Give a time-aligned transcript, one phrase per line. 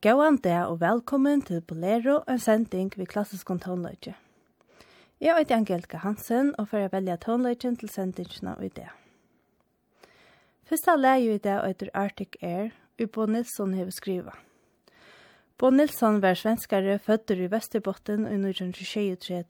[0.00, 4.14] Gåan det og velkommen til Bolero, en sending ved klassisk tonløyge.
[5.20, 8.70] Jeg heter Angelika Hansen, og for å velge tonløygen til sendingene i
[10.64, 14.32] Først Første leie i det heter Arctic Air, og Bo Nilsson har skrivet.
[15.58, 19.44] Bo Nilsson var svenskare fødder i Vesterbotten i 1923.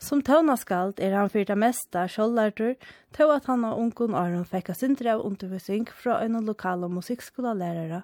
[0.00, 2.74] Som tøvnaskald er han fyrt det meste kjollartur,
[3.14, 6.90] til at han og ungen Aron fikk av sin drev undervisning fra en lokal og
[6.98, 8.02] musikkskolalærere,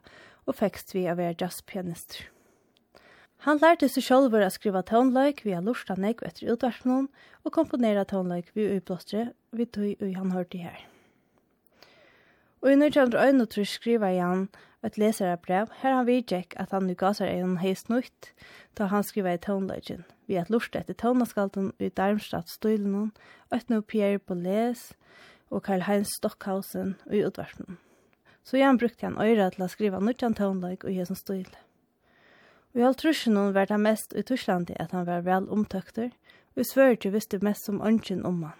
[0.50, 2.26] og fekst vi av være jazzpianister.
[3.46, 7.06] Han lærte seg selv å skriva tonløyk via lorsta negv etter utvarsmån
[7.46, 10.82] og komponera tonløyk via ublåstre vi tog og han hørte her.
[12.60, 14.50] Og i 1931 skriva han
[14.84, 18.32] et leserabrev her han vidtjekk at han nu seg en heist nøyt
[18.76, 22.96] da han skriver i tonløyken vi at lorsta etter tonaskalten i Darmstadt støylen
[23.50, 24.90] og et no Pierre Boulez
[25.50, 27.80] og Karl Heinz Stockhausen i utvarsmån.
[28.44, 31.48] Så jeg brukte han øyre til å skrive nødjan tånløyk og hesen stil.
[32.72, 36.10] Og i all trusjonen var det mest i Torslandi at han var vel omtøkter,
[36.54, 38.58] og i svørte visste mest som ønsken om han.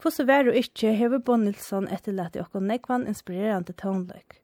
[0.00, 4.38] Hvordan var det ikke hever Bo Nilsson etterlatt i åkken nekvann inspirerende tånløyk.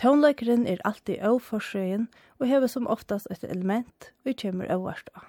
[0.00, 2.06] Tånløykeren er alltid avforsøyen
[2.38, 5.26] og hever som oftast et element og kommer avvarst av.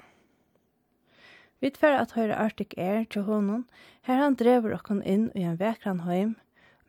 [1.59, 3.67] Vi tver at høyre Arctic Air til honom,
[4.07, 6.37] her han drever okken inn i en vekran heim,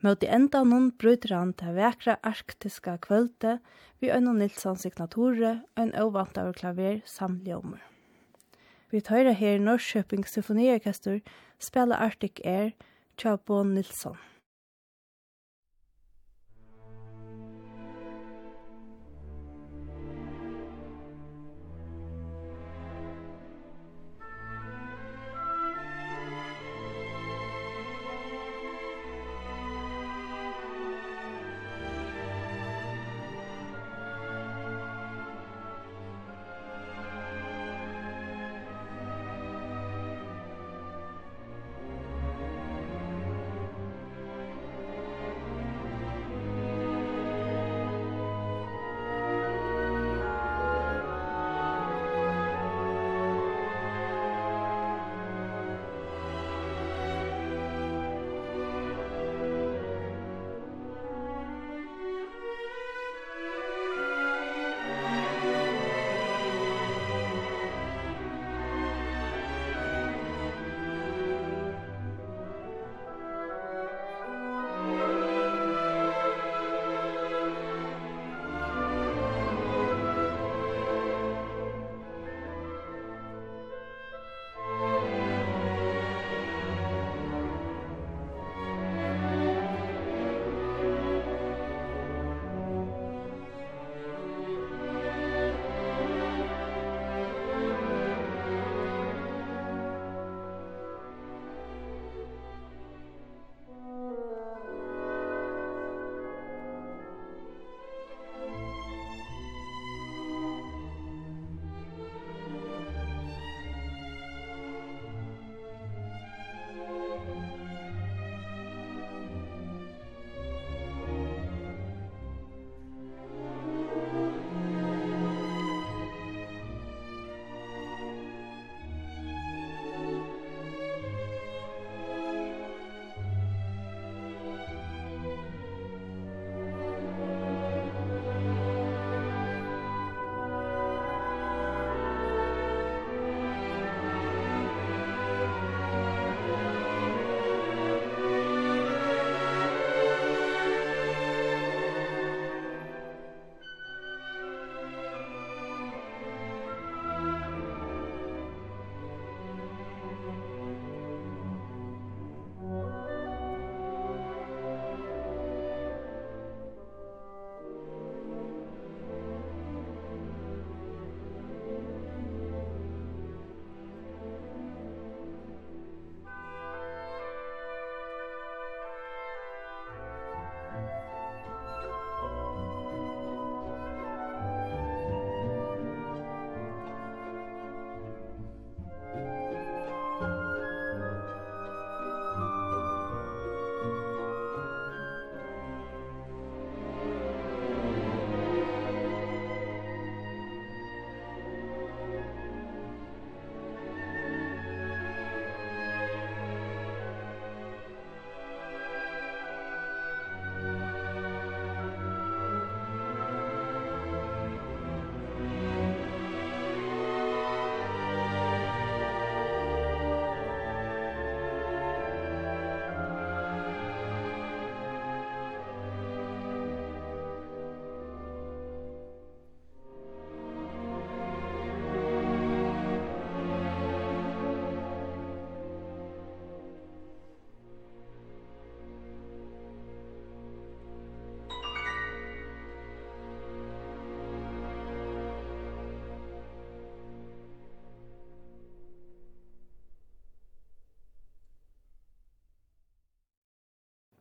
[0.03, 3.61] Mot i enda nun bryter han til vekra arktiska kvölde
[4.03, 7.79] vi øyne Nilsson signature, en ovantaver klaver samljommer.
[8.91, 11.21] Vi tøyra her Norrköping Symfoniorkester
[11.63, 12.75] spela Arctic Air,
[13.17, 14.19] Tjabon Nilsson.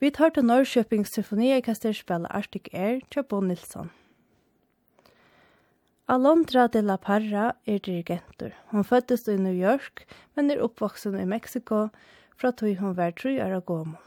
[0.02, 3.92] Vi tar til Norrköpings symfoniorkester spela Arctic Air til Bo Nilsson.
[6.10, 8.56] Alondra de la Parra er dirigentur.
[8.72, 11.84] Hon føddes i New York, men er oppvoksen i Mexico
[12.34, 14.02] fra tog hon var tru år gomo.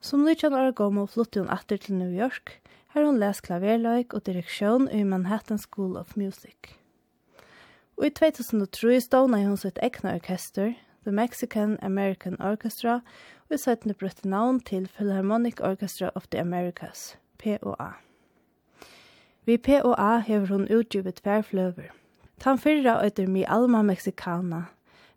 [0.00, 2.60] Som 19 år gomo flyttet hon atter til New York,
[2.94, 6.78] her hon les klaverløyk og direksjon i Manhattan School of Music.
[7.98, 13.00] Og i 2003 ståna hon sitt egna orkester, The Mexican American Orchestra
[13.48, 17.92] og i søttene navn til Philharmonic Orchestra of the Americas, POA.
[19.44, 21.92] Vi POA hever hun utgivet tverfløver.
[22.40, 24.62] Tan fyrra øyder mi Alma Mexicana,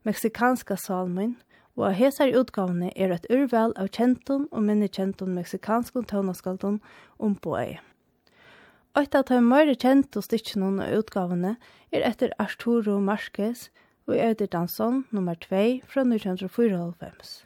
[0.04, 1.38] meksikanska salmen,
[1.76, 6.82] og av hesar utgavene er et urval av kjentum og minnekjentum meksikanskon tøvnaskaldun
[7.20, 7.78] omboi.
[8.98, 11.56] Øyt at han møyre kjent og stikkjennom av utgavene
[11.94, 13.70] er etter Arturo Marquez,
[14.08, 15.48] og Øyder Dansson, nummer 2,
[15.88, 17.46] fra 1994.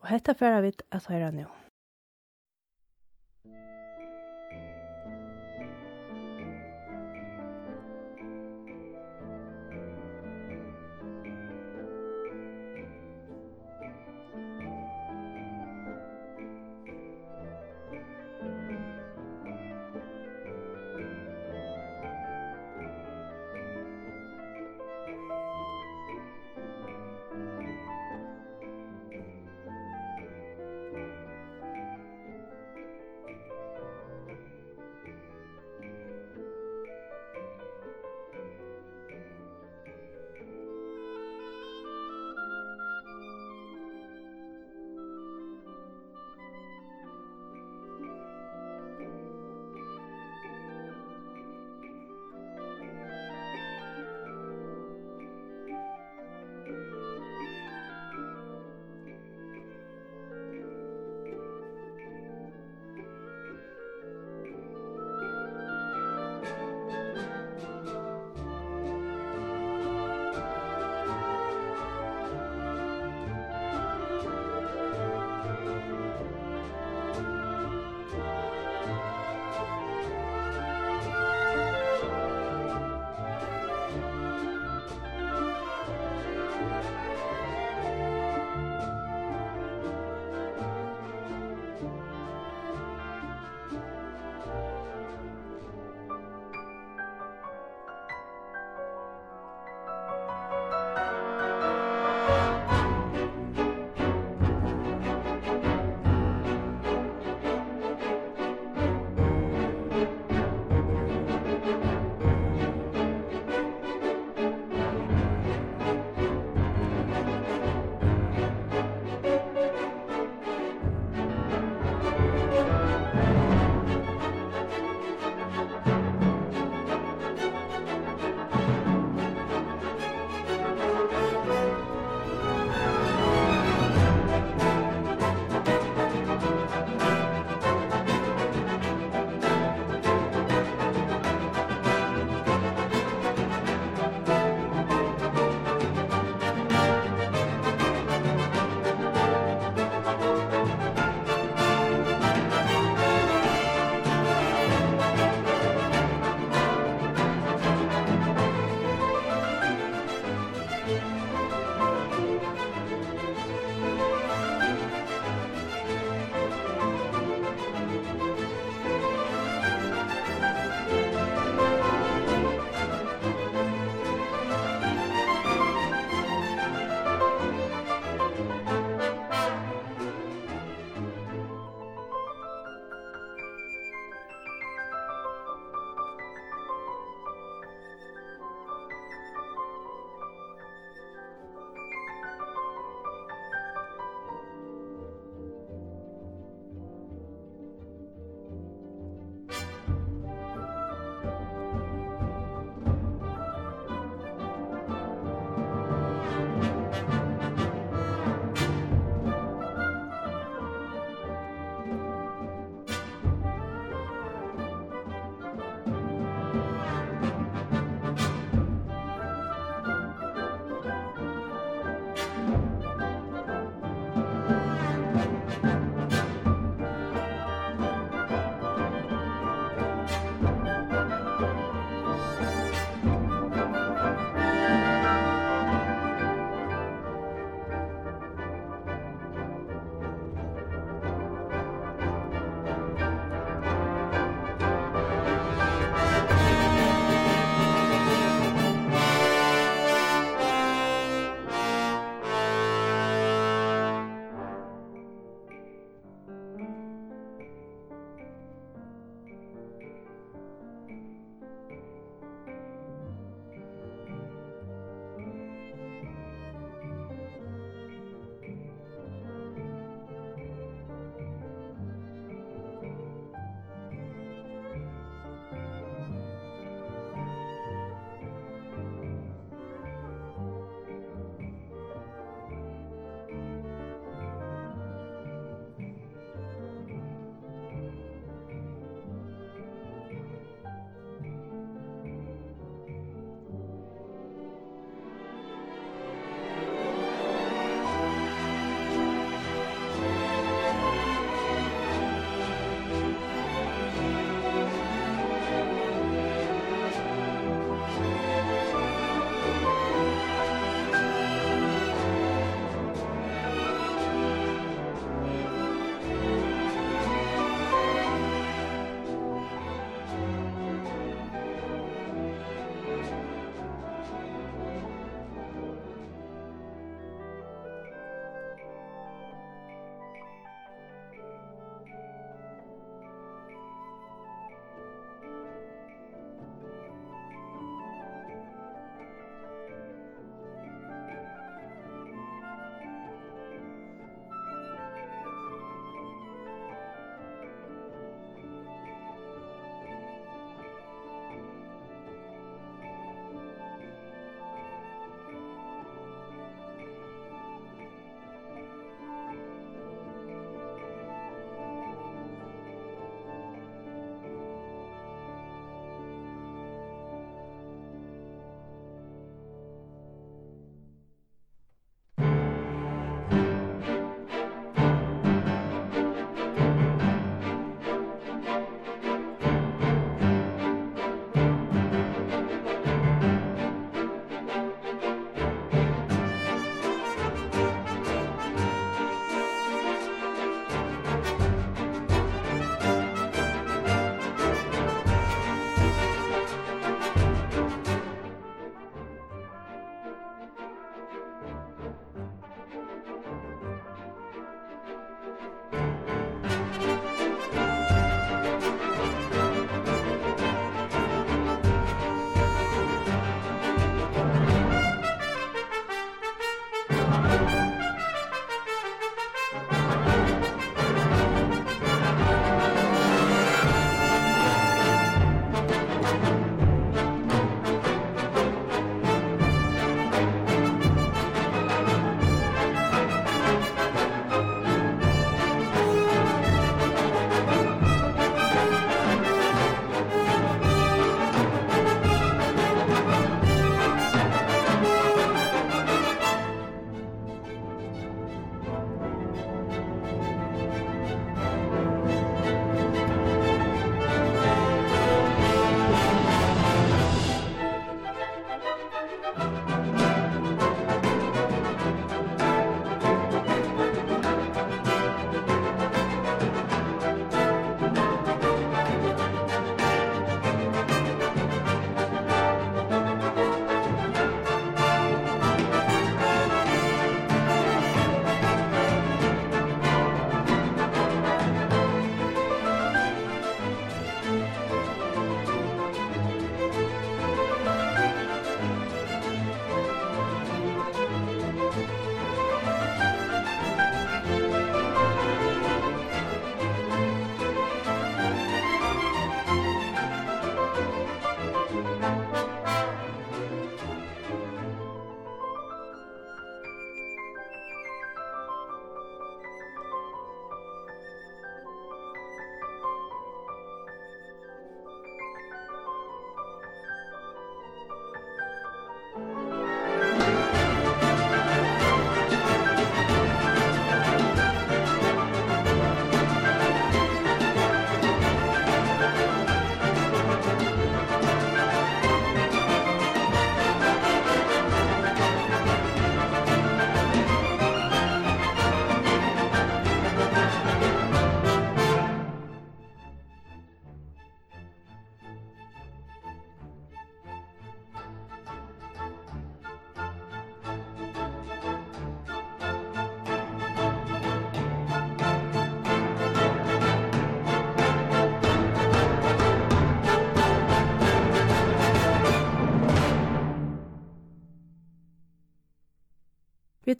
[0.00, 1.65] Og hetta færa vi at høyra nå.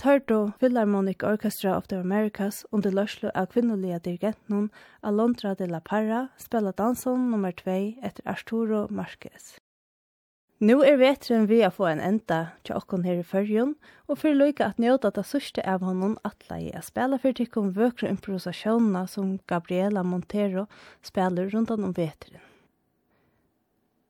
[0.07, 4.71] hørte Philharmonic Orchestra of the Americas under løslo av kvinnelige dirigenten
[5.03, 9.57] Alondra de la Parra spela dansen nummer 2 etter Arturo Marquez.
[10.63, 13.75] Nå er vetren vi å få en enda til okken her i førjen,
[14.09, 17.75] og for lykke at njøta det sørste av honom atla i å spela for tikkum
[17.77, 20.65] vøkre improvisasjonene som Gabriela Montero
[21.05, 22.41] spiller rundt om vetren.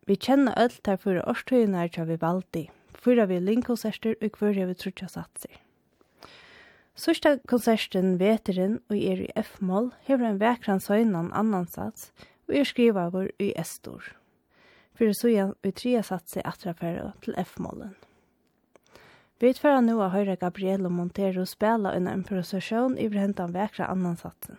[0.07, 4.79] Vi kjenner alt her for årstøyene her til Vivaldi, fyrir vi linkonserter og hver vi
[4.79, 5.66] trutja satser.
[6.97, 12.09] Sørsta konserten Veteren og er i F-mål hever en vekran søgnan annan sats
[12.49, 14.15] og er skrivagur i S-stor.
[14.97, 17.93] Fyrir søgjan vi tria satsi atrafæra til F-målen.
[19.37, 24.57] Vi utfører nå å høre og Montero spela en prosessjon i hentan vekra annan satsen.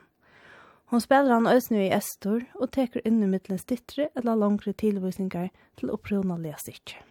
[0.94, 5.50] Hon spelar han ösnu i estor og teker inn i mittlen stittre eller langre tilvisningar
[5.76, 7.02] til opprona lesikker.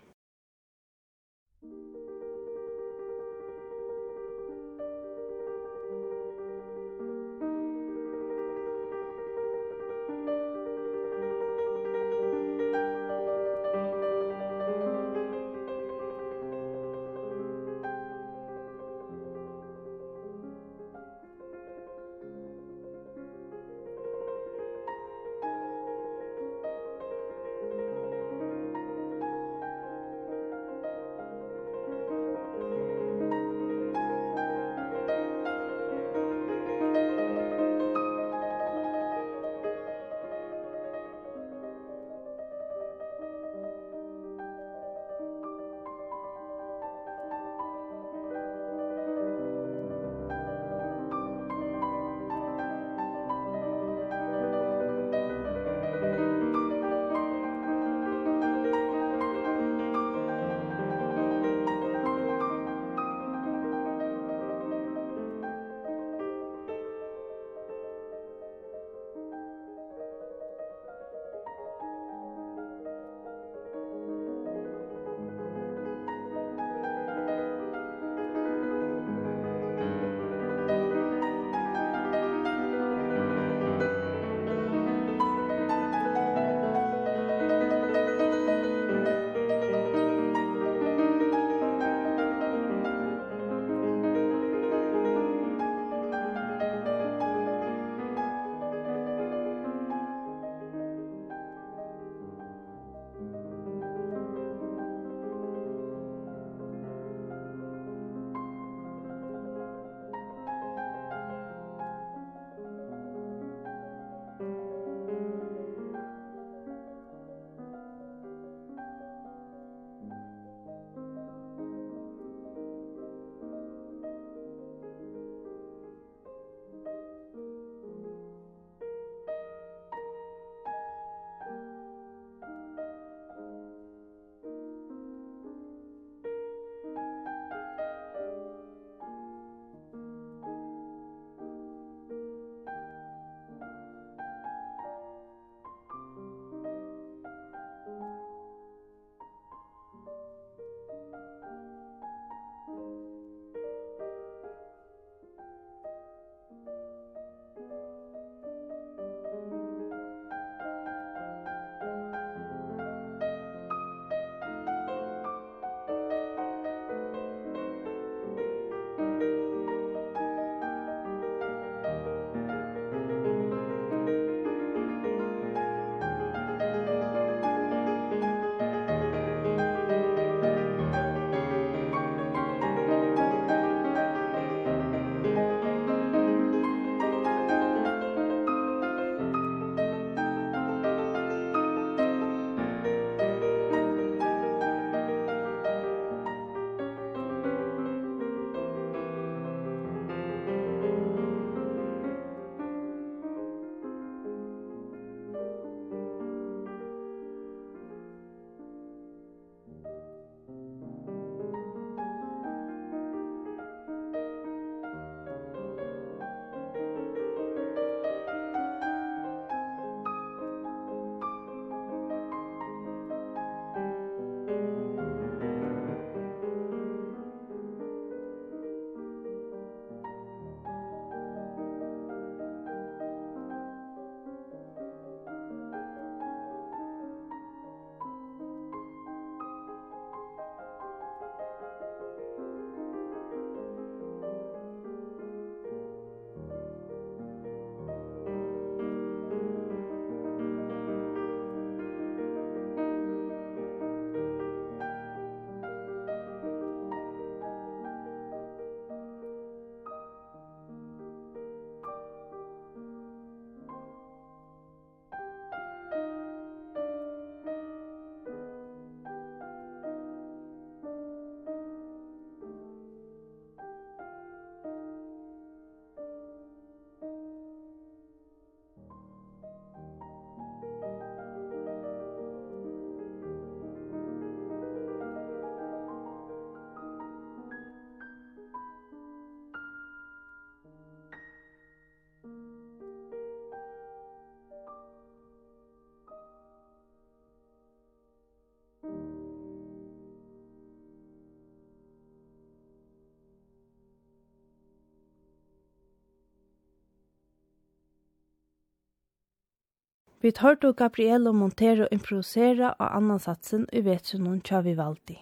[310.21, 315.19] Vi tar då Gabriel og Montero improvisera av annan satsen i vetsunnen tja Vivaldi.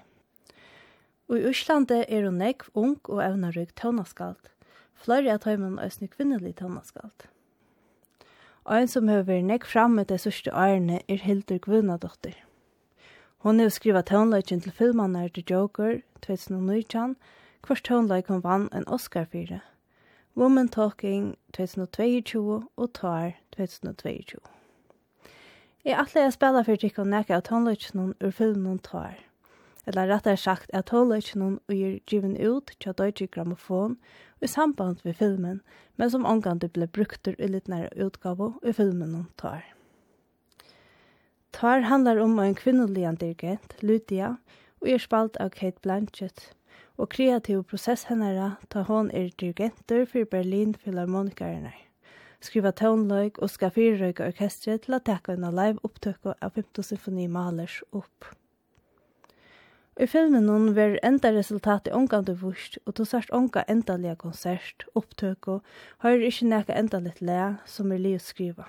[1.29, 4.53] Og i Øslande er hun nekv, ung og evnarøg tøvnaskalt.
[4.95, 7.27] Flere av tøymen er snu kvinnelig tøvnaskalt.
[8.65, 12.39] Og en som har vært nekv framme de sørste årene er Hildur Gvunadotter.
[13.43, 17.17] Hon har skriva tøvnløyken til filmene The Joker, 2019,
[17.67, 19.61] kvart tøvnløyk vann en Oscar fyrir.
[20.37, 24.54] Woman Talking 2022 og Tar 2022.
[25.85, 29.19] Jeg atle jeg spela for tikk og nekka av tonløkjennom ur filmen tar.
[29.85, 33.99] Eller rettare sagt at tonløkjennom og gir driven ut til Deutsche Grammophon
[34.41, 35.61] i samband med filmen,
[36.01, 39.61] men som omgående ble brukt i litt nære utgave i filmen tar.
[41.53, 44.39] Tar handlar om en kvinnelig dirigent, Lydia,
[44.81, 46.55] og er spalt av Kate Blanchett,
[46.97, 51.84] og kreativ prosess hennara ta hon er dirigenter for Berlin Philharmonikerne
[52.45, 56.83] skriva tónløyk og skal fyrirrøyka orkestret til å teka en live opptøkka av 5.
[56.85, 58.31] symfoni Malers opp.
[59.95, 65.61] I filmen hon ver enda resultat i ångan og du sørst ånga endalega konsert, opptøkko,
[66.03, 68.67] høyr ikkje neka endalit le, som er li å skriva.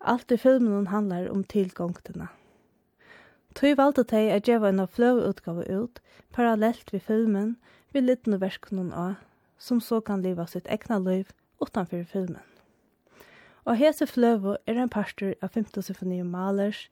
[0.00, 2.32] Alt i filmen hon handlar om tilgångtina.
[3.54, 6.00] Tui valde teg a djeva en av fløveutgave ut,
[6.34, 7.56] parallelt vi filmen,
[7.92, 9.20] vi litne verskunnen av,
[9.58, 11.30] som så kan liva sitt egna liv,
[11.62, 12.42] utanför filmen.
[13.64, 15.70] Og hese fløvo er en parster av 5.
[15.86, 16.88] symfoni og Malers,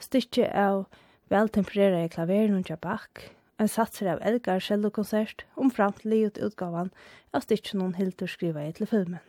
[0.00, 0.86] styrtje av
[1.28, 3.28] veltempererade klaveren og Bach,
[3.60, 6.92] en satser av Elgar cellokonsert om fram til livet utgavan
[7.32, 9.20] av styrtje noen hilder skriva i til filmen.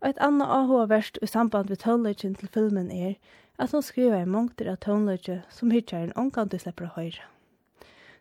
[0.00, 3.16] Og et anna AHA-verst i samband med toneløgjen til filmen er
[3.58, 7.24] at hun skriva i mongter av toneløgje som hittar en omgang til slipper å høyre.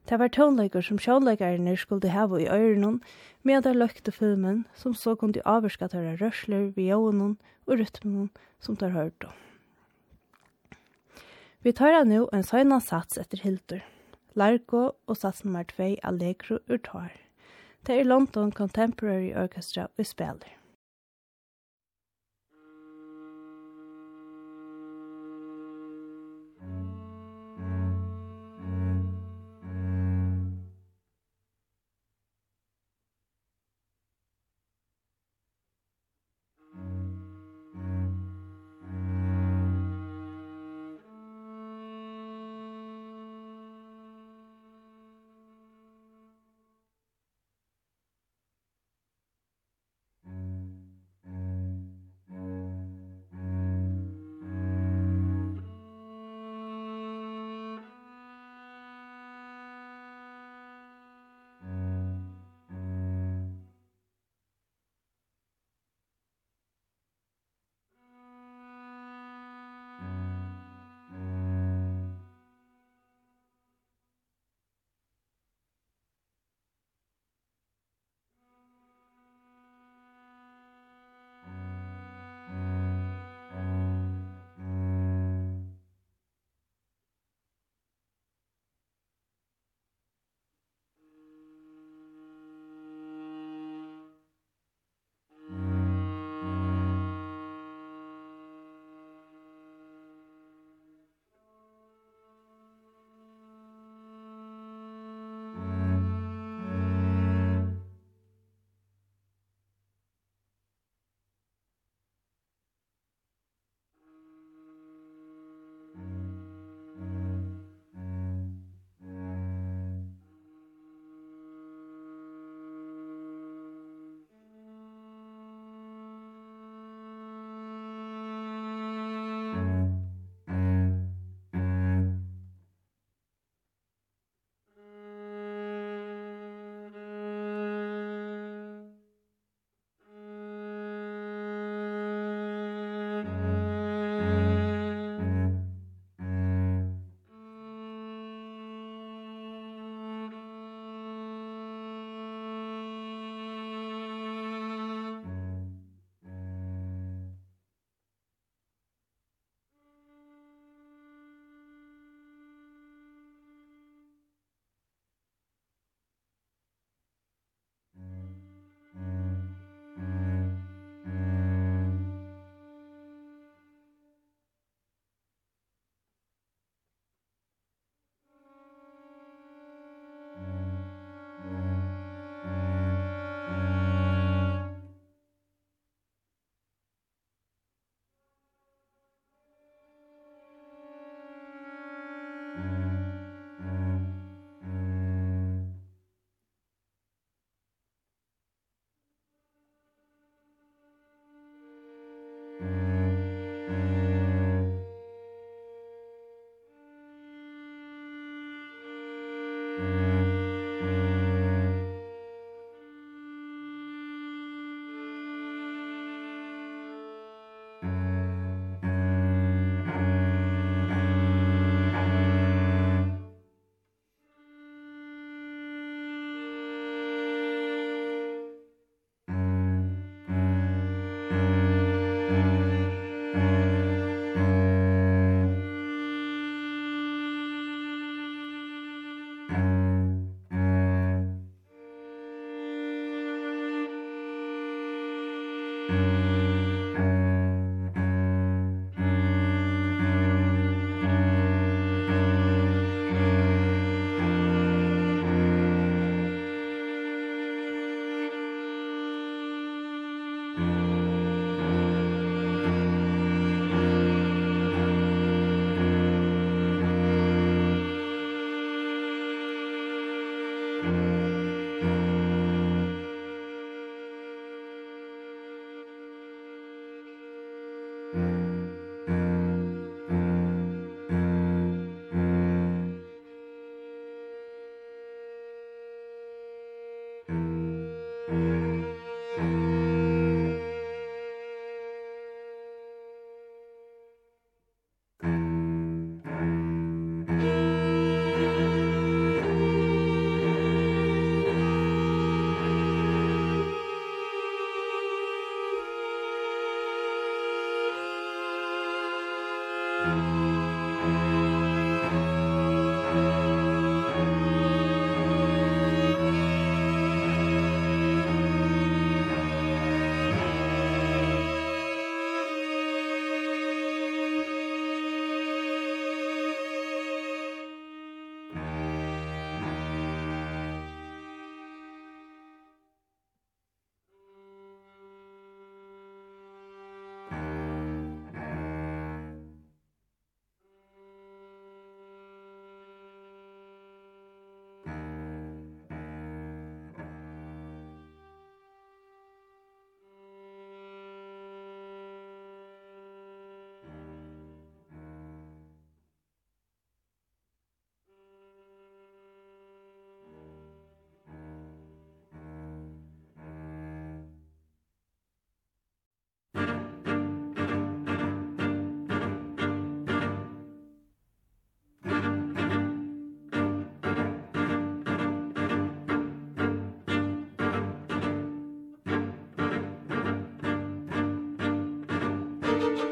[0.07, 3.01] Det var tónleikar som sjónleikarnir skulle hava i øyrunum,
[3.43, 7.35] med der løkte filmen, som så kunne avvirka tørre rørsler, vionen
[7.67, 8.29] og rytmen
[8.63, 9.35] som tar hørt om.
[11.63, 13.83] Vi tar av nu en søgna sats etter Hildur.
[14.35, 17.11] Largo og sats nummer 2 Allegro ur tar.
[17.83, 20.56] Det er London Contemporary Orchestra vi spiller.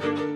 [0.02, 0.35] Musik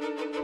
[0.00, 0.38] Musik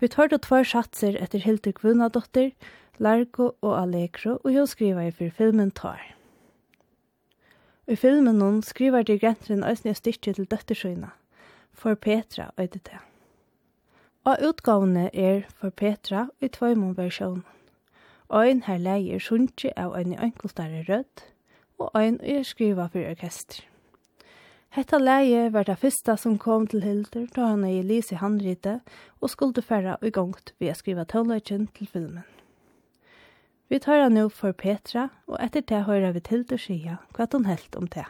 [0.00, 2.50] Vi tar då två satser efter Hildur Kvunadottir,
[2.98, 6.16] Largo og Allegro, og hun skriver for filmen Tar.
[7.88, 11.10] I filmen hon skriver til Grentren øyne og styrke til døttersøyna,
[11.72, 12.98] for Petra og det.
[14.24, 17.44] Og utgavene er for Petra i tvøymon versjonen.
[18.30, 21.24] Ein her leier sunnje av ein enkeltare rødt,
[21.78, 23.62] og ein er skriva for orkester.
[24.76, 28.74] Hetta leie var det fyrsta som kom til Hildur da han ei lise handrite
[29.24, 32.26] og skulle færa og gongt ved å skriva tåløyken til filmen.
[33.72, 37.48] Vi tar han nå for Petra, og etter det hører vi til sida hva hun
[37.48, 38.04] helt om det.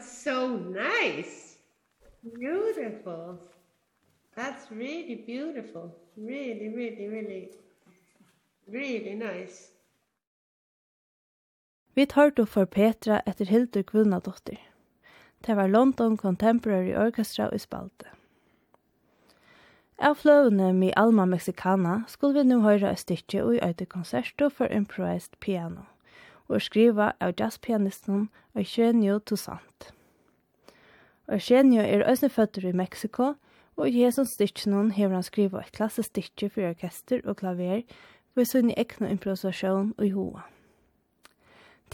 [0.00, 1.58] That's so nice.
[2.22, 3.38] Beautiful.
[4.34, 5.90] That's really beautiful.
[6.16, 7.48] Really, really, really,
[8.66, 9.68] really nice.
[11.94, 14.70] Vi tar då för Petra efter Hildur Kvunnadottir.
[15.40, 18.06] Det var London Contemporary Orchestra i Spalte.
[19.98, 24.48] Av fløvene med Alma Mexicana skulle vi nå høre et stykke og i øyde konserto
[24.48, 25.89] for improvised piano
[26.50, 28.28] og er skriva av jazzpianisten
[28.58, 29.92] Eugenio Toussaint.
[31.30, 33.36] Eugenio er òsne føtter i Mexico,
[33.78, 37.84] og i hesson styrkjennom hever han skriva et klasse styrkje for orkester og klaver
[38.34, 40.42] ved sin egna improvisasjon og i hoa.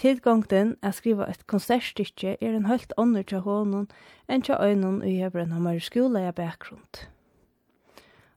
[0.00, 3.86] Tilgångten er skriva et konsertstyrkje er en høyt ånder til hånden
[4.28, 6.84] enn til øynene og hever en hammer skola i bakgrunn.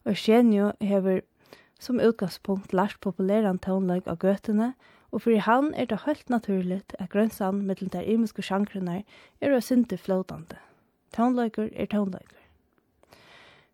[0.06, 1.24] Eugenio hever
[1.80, 4.74] som utgangspunkt lært populæran tånløg av gøtene,
[5.12, 9.04] og fyrir han er det helt naturligt at grønnsan mellom der imiske sjankrenar
[9.42, 10.60] er å synte flåtande.
[11.16, 12.38] Tånløyker er tånløyker.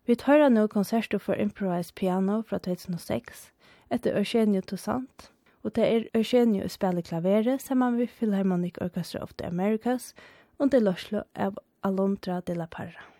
[0.06, 3.50] Vi tar nå konserter for improvised piano fra 2006
[3.90, 5.30] etter Eugenio Toussaint,
[5.62, 10.14] og det er Eugenio å spille klavere sammen med Philharmonic Orchestra of the Americas
[10.58, 13.15] under Loslo av Alondra de la Parra.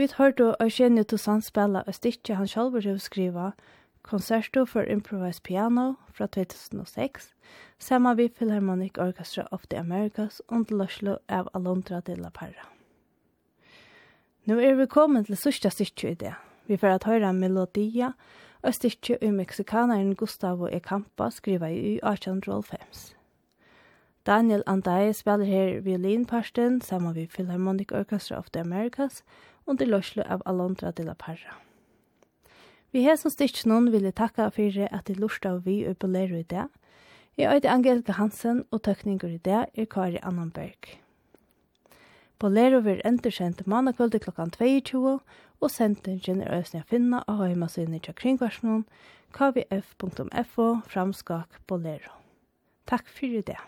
[0.00, 3.50] Vi har då å kjenne til sånn spille og stikke han selv vil skriva,
[4.00, 7.26] Concerto for Improvised Piano fra 2006,
[7.78, 12.70] sammen vi Philharmonic Orchestra of the Americas under Løslo av Alondra de la Parra.
[14.48, 16.32] Nå er vi kommet til sørste stikke i det.
[16.64, 18.14] Vi får at høre Melodia,
[18.62, 20.80] og stikke i meksikaneren Gustavo E.
[20.80, 23.12] Campa skriva i 1805.
[24.26, 29.24] Daniel Andai spiller her violinparsten sammen med Philharmonic Orchestra of the Americas
[29.70, 31.56] under løslo av Alondra de la Parra.
[32.90, 36.02] Vi har som stilt noen vil jeg takke for at de lort av vi og
[36.04, 36.66] i det.
[37.38, 40.98] Jeg øyde Angelika Hansen og tøkninger i det er Kari Annenberg.
[42.38, 45.20] Bolero vil enterkjent mannakvølte klokkan 22
[45.60, 48.86] og sendingen er øsne å finne av høymasynet til kringvarsmån
[49.36, 52.16] kvf.fo framskak bolero.
[52.88, 53.60] Takk for det.